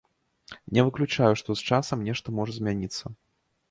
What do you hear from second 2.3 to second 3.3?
можа змяніцца.